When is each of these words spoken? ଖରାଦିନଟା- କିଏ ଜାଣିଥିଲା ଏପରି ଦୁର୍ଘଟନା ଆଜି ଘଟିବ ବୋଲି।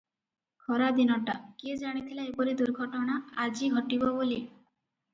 ଖରାଦିନଟା- 0.67 1.35
କିଏ 1.61 1.77
ଜାଣିଥିଲା 1.83 2.27
ଏପରି 2.33 2.57
ଦୁର୍ଘଟନା 2.65 3.21
ଆଜି 3.47 3.73
ଘଟିବ 3.79 4.15
ବୋଲି। 4.21 4.45